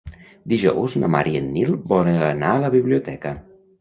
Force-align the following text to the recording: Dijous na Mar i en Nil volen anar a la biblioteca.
Dijous 0.53 0.95
na 1.03 1.09
Mar 1.15 1.21
i 1.33 1.37
en 1.41 1.51
Nil 1.57 1.75
volen 1.91 2.19
anar 2.31 2.55
a 2.55 2.65
la 2.65 2.73
biblioteca. 2.77 3.35